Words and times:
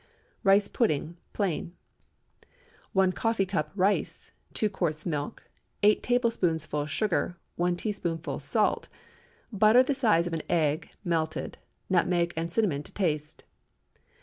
RICE 0.43 0.67
PUDDING 0.67 1.17
(Plain.) 1.31 1.75
✠ 2.43 2.45
1 2.93 3.11
coffee 3.11 3.45
cup 3.45 3.71
rice. 3.75 4.31
2 4.55 4.67
quarts 4.67 5.05
milk. 5.05 5.43
8 5.83 6.01
tablespoonfuls 6.01 6.89
sugar. 6.89 7.37
1 7.57 7.75
teaspoonful 7.75 8.39
salt. 8.39 8.87
Butter 9.53 9.83
the 9.83 9.93
size 9.93 10.25
of 10.25 10.33
an 10.33 10.41
egg—melted. 10.49 11.59
Nutmeg 11.87 12.33
and 12.35 12.51
cinnamon 12.51 12.81
to 12.81 12.91
taste. 12.91 13.43